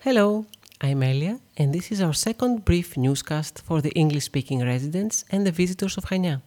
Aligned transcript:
Hello, 0.00 0.46
I'm 0.80 1.02
Elia, 1.02 1.40
and 1.56 1.74
this 1.74 1.90
is 1.90 2.00
our 2.00 2.12
second 2.12 2.64
brief 2.64 2.96
newscast 2.96 3.60
for 3.62 3.80
the 3.80 3.90
English 3.94 4.26
speaking 4.26 4.64
residents 4.64 5.24
and 5.28 5.44
the 5.44 5.50
visitors 5.50 5.96
of 5.98 6.04
Chania. 6.04 6.40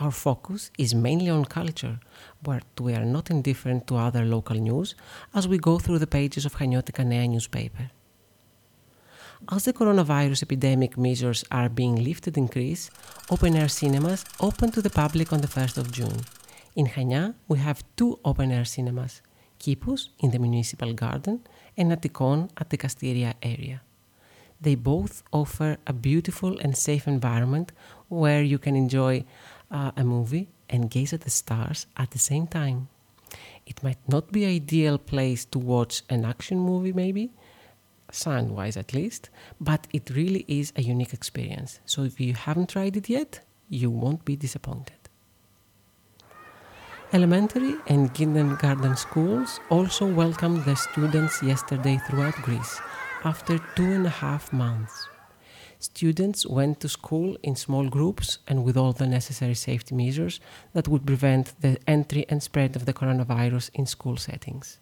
Our 0.00 0.10
focus 0.10 0.72
is 0.76 0.92
mainly 0.92 1.30
on 1.30 1.44
culture, 1.44 2.00
but 2.42 2.64
we 2.80 2.94
are 2.94 3.04
not 3.04 3.30
indifferent 3.30 3.86
to 3.86 3.96
other 3.96 4.24
local 4.24 4.56
news 4.56 4.96
as 5.36 5.46
we 5.46 5.58
go 5.58 5.78
through 5.78 6.00
the 6.00 6.08
pages 6.08 6.44
of 6.44 6.56
Haniotika 6.56 7.06
Nea 7.06 7.28
newspaper. 7.28 7.92
As 9.52 9.64
the 9.64 9.72
coronavirus 9.72 10.42
epidemic 10.42 10.98
measures 10.98 11.44
are 11.52 11.68
being 11.68 11.94
lifted 12.02 12.36
in 12.36 12.46
Greece, 12.46 12.90
open 13.30 13.54
air 13.54 13.68
cinemas 13.68 14.24
open 14.40 14.72
to 14.72 14.82
the 14.82 14.90
public 14.90 15.32
on 15.32 15.42
the 15.42 15.46
1st 15.46 15.78
of 15.78 15.92
June. 15.92 16.22
In 16.74 16.88
Chania, 16.88 17.34
we 17.46 17.58
have 17.58 17.84
two 17.94 18.18
open 18.24 18.50
air 18.50 18.64
cinemas 18.64 19.22
Kipos 19.58 20.08
in 20.20 20.30
the 20.30 20.38
municipal 20.38 20.92
garden 20.92 21.40
and 21.76 21.92
Attikon 21.92 22.50
at 22.56 22.70
the 22.70 22.78
Kastiria 22.78 23.34
area. 23.42 23.82
They 24.60 24.74
both 24.74 25.22
offer 25.32 25.78
a 25.86 25.92
beautiful 25.92 26.58
and 26.58 26.76
safe 26.76 27.06
environment 27.06 27.72
where 28.08 28.42
you 28.42 28.58
can 28.58 28.74
enjoy 28.74 29.24
uh, 29.70 29.92
a 29.96 30.04
movie 30.04 30.48
and 30.68 30.90
gaze 30.90 31.12
at 31.12 31.22
the 31.22 31.30
stars 31.30 31.86
at 31.96 32.10
the 32.10 32.18
same 32.18 32.46
time. 32.46 32.88
It 33.66 33.82
might 33.82 34.00
not 34.08 34.32
be 34.32 34.46
ideal 34.46 34.98
place 34.98 35.44
to 35.46 35.58
watch 35.58 36.02
an 36.08 36.24
action 36.24 36.58
movie 36.58 36.92
maybe, 36.92 37.30
sound 38.10 38.50
wise 38.50 38.76
at 38.76 38.94
least, 38.94 39.30
but 39.60 39.86
it 39.92 40.10
really 40.10 40.44
is 40.48 40.72
a 40.76 40.82
unique 40.82 41.12
experience. 41.12 41.80
So 41.84 42.04
if 42.04 42.18
you 42.18 42.34
haven't 42.34 42.70
tried 42.70 42.96
it 42.96 43.08
yet, 43.08 43.40
you 43.68 43.90
won't 43.90 44.24
be 44.24 44.36
disappointed. 44.36 44.97
Elementary 47.10 47.74
and 47.86 48.12
kindergarten 48.12 48.94
schools 48.94 49.60
also 49.70 50.06
welcomed 50.06 50.62
their 50.66 50.76
students 50.76 51.42
yesterday 51.42 51.98
throughout 52.06 52.34
Greece 52.42 52.82
after 53.24 53.58
two 53.74 53.90
and 53.92 54.04
a 54.04 54.10
half 54.10 54.52
months. 54.52 55.08
Students 55.78 56.44
went 56.44 56.80
to 56.80 56.88
school 56.88 57.38
in 57.42 57.56
small 57.56 57.88
groups 57.88 58.40
and 58.46 58.62
with 58.62 58.76
all 58.76 58.92
the 58.92 59.06
necessary 59.06 59.54
safety 59.54 59.94
measures 59.94 60.38
that 60.74 60.86
would 60.86 61.06
prevent 61.06 61.58
the 61.62 61.78
entry 61.86 62.26
and 62.28 62.42
spread 62.42 62.76
of 62.76 62.84
the 62.84 62.92
coronavirus 62.92 63.70
in 63.72 63.86
school 63.86 64.18
settings. 64.18 64.78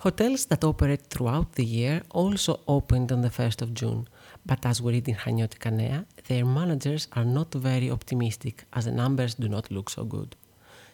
Hotels 0.00 0.46
that 0.46 0.64
operate 0.64 1.02
throughout 1.10 1.52
the 1.56 1.64
year 1.64 2.00
also 2.08 2.60
opened 2.66 3.12
on 3.12 3.20
the 3.20 3.28
1st 3.28 3.60
of 3.60 3.74
June, 3.74 4.08
but 4.46 4.64
as 4.64 4.80
we 4.80 4.92
read 4.92 5.06
in 5.06 5.14
Haniotika 5.14 5.70
Nea, 5.70 6.06
their 6.26 6.46
managers 6.46 7.06
are 7.12 7.26
not 7.26 7.52
very 7.52 7.90
optimistic 7.90 8.64
as 8.72 8.86
the 8.86 8.92
numbers 8.92 9.34
do 9.34 9.46
not 9.46 9.70
look 9.70 9.90
so 9.90 10.04
good. 10.04 10.36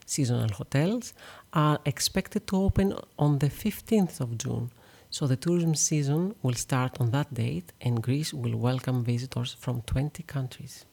Seasonal 0.07 0.49
hotels 0.49 1.15
are 1.53 1.79
expected 1.85 2.49
to 2.49 2.57
open 2.57 2.95
on 3.17 3.39
the 3.39 3.49
15th 3.49 4.21
of 4.21 4.39
June, 4.39 4.73
so 5.09 5.29
the 5.29 5.37
tourism 5.37 5.77
season 5.77 6.35
will 6.43 6.55
start 6.55 7.01
on 7.01 7.13
that 7.13 7.33
date 7.33 7.73
and 7.81 8.03
Greece 8.03 8.35
will 8.35 8.57
welcome 8.57 9.05
visitors 9.05 9.53
from 9.53 9.83
20 9.83 10.25
countries. 10.25 10.85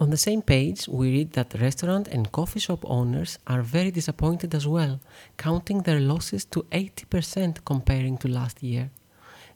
On 0.00 0.10
the 0.10 0.16
same 0.18 0.42
page, 0.42 0.88
we 0.88 1.10
read 1.10 1.32
that 1.32 1.58
restaurant 1.58 2.06
and 2.08 2.30
coffee 2.30 2.60
shop 2.60 2.80
owners 2.84 3.38
are 3.46 3.62
very 3.62 3.90
disappointed 3.90 4.54
as 4.54 4.66
well, 4.66 5.00
counting 5.38 5.82
their 5.82 6.00
losses 6.00 6.44
to 6.46 6.64
80% 6.64 7.64
comparing 7.64 8.18
to 8.18 8.28
last 8.28 8.62
year. 8.62 8.90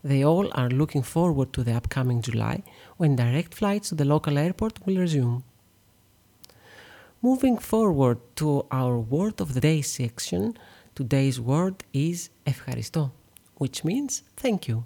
They 0.03 0.25
all 0.25 0.49
are 0.53 0.71
looking 0.71 1.03
forward 1.03 1.53
to 1.53 1.63
the 1.63 1.75
upcoming 1.75 2.23
July 2.23 2.63
when 2.97 3.17
direct 3.17 3.53
flights 3.53 3.91
to 3.91 3.95
the 3.95 4.07
local 4.07 4.39
airport 4.39 4.87
will 4.87 4.97
resume. 4.97 5.45
Moving 7.21 7.59
forward 7.59 8.19
to 8.37 8.65
our 8.71 8.99
word 8.99 9.43
of 9.43 9.53
the 9.53 9.61
day 9.61 9.83
section, 9.83 10.57
today's 10.95 11.39
word 11.39 11.85
is 11.93 12.31
ευχαριστώ, 12.45 13.11
which 13.57 13.85
means 13.85 14.23
thank 14.37 14.69
you. 14.69 14.85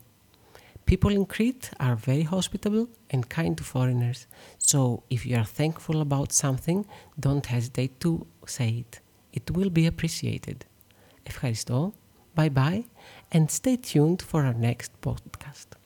People 0.89 1.11
in 1.11 1.25
Crete 1.25 1.70
are 1.81 1.97
very 1.97 2.23
hospitable 2.23 2.89
and 3.11 3.29
kind 3.29 3.57
to 3.57 3.65
foreigners, 3.65 4.27
so 4.58 5.02
if 5.08 5.25
you 5.27 5.36
are 5.36 5.45
thankful 5.45 6.01
about 6.01 6.33
something, 6.33 6.86
don't 7.19 7.47
hesitate 7.47 8.01
to 8.01 8.27
say 8.47 8.85
it. 8.85 9.01
It 9.33 9.51
will 9.51 9.70
be 9.70 9.86
appreciated. 9.86 10.58
Ευχαριστώ, 11.23 11.92
bye 12.35 12.51
bye, 12.51 12.85
and 13.33 13.51
stay 13.51 13.77
tuned 13.77 14.23
for 14.23 14.45
our 14.45 14.55
next 14.55 14.91
podcast. 15.01 15.77